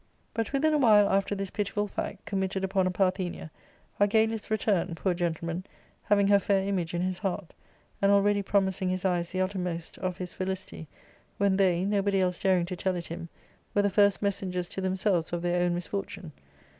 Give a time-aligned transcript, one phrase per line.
[0.33, 3.51] "But, within a while after this pitiful fact* committed upon Parthenia,
[3.99, 5.63] Argalus returned (poor gentleman!),
[6.09, 7.53] having her fair image in his heart,
[8.01, 10.87] and already promising his eyes the uttermost of his felicity,
[11.37, 13.29] when they, nobody else daring to tell it him,
[13.75, 16.31] were the first messengers to themselves of their own misfortune.